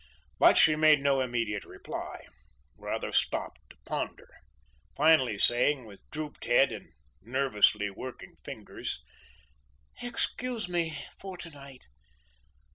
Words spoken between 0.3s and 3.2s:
But she made no immediate reply, rather